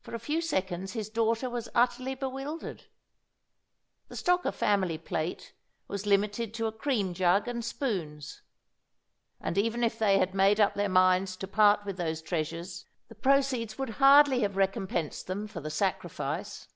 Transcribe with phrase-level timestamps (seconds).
[0.00, 2.84] For a few seconds his daughter was utterly bewildered.
[4.08, 5.52] The stock of family plate
[5.88, 8.40] was limited to a cream jug and spoons.
[9.38, 13.14] And even if they had made up their minds to part with those treasures, the
[13.14, 16.68] proceeds would hardly have recompensed them for the sacrifice.